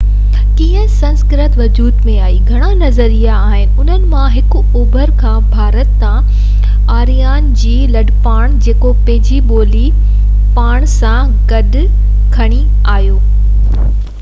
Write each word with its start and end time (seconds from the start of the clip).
ڪيئن 0.59 0.87
سنسڪرت 0.91 1.57
وجود 1.57 1.97
۾ 2.05 2.13
آئي 2.27 2.37
بابت 2.37 2.47
گهڻا 2.53 2.69
نظريا 2.79 3.35
آهن 3.49 3.75
انهن 3.83 4.07
مان 4.13 4.25
هڪ 4.37 4.63
اوڀر 4.79 5.11
کان 5.19 5.35
ڀارت 5.51 5.93
ڏانهن 6.05 6.97
آريان 7.01 7.53
جي 7.65 7.75
لڏپلاڻ 7.97 8.57
جيڪو 8.69 8.95
پنهنجي 9.09 9.39
ٻولي 9.51 9.85
پاڻ 10.57 10.91
سان 10.97 11.39
گڏ 11.53 11.79
کڻي 12.39 12.63
آهيو 12.95 13.23
بابت 13.23 13.81
آهي 13.85 13.97